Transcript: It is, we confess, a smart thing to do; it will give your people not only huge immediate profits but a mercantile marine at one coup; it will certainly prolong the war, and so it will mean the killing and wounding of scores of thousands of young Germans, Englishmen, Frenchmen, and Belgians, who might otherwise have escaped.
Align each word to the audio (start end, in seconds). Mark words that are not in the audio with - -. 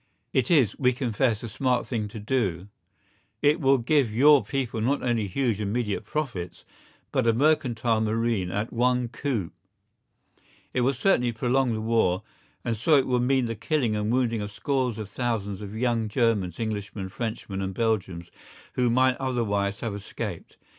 It 0.33 0.49
is, 0.49 0.75
we 0.79 0.93
confess, 0.93 1.43
a 1.43 1.47
smart 1.47 1.85
thing 1.85 2.07
to 2.07 2.19
do; 2.19 2.69
it 3.43 3.61
will 3.61 3.77
give 3.77 4.11
your 4.11 4.43
people 4.43 4.81
not 4.81 5.03
only 5.03 5.27
huge 5.27 5.61
immediate 5.61 6.05
profits 6.05 6.65
but 7.11 7.27
a 7.27 7.33
mercantile 7.33 8.01
marine 8.01 8.49
at 8.49 8.73
one 8.73 9.09
coup; 9.09 9.51
it 10.73 10.81
will 10.81 10.95
certainly 10.95 11.31
prolong 11.31 11.73
the 11.73 11.81
war, 11.81 12.23
and 12.65 12.75
so 12.75 12.95
it 12.95 13.05
will 13.05 13.19
mean 13.19 13.45
the 13.45 13.53
killing 13.53 13.95
and 13.95 14.11
wounding 14.11 14.41
of 14.41 14.51
scores 14.51 14.97
of 14.97 15.07
thousands 15.07 15.61
of 15.61 15.77
young 15.77 16.09
Germans, 16.09 16.59
Englishmen, 16.59 17.07
Frenchmen, 17.07 17.61
and 17.61 17.75
Belgians, 17.75 18.31
who 18.73 18.89
might 18.89 19.17
otherwise 19.17 19.81
have 19.81 19.93
escaped. 19.93 20.57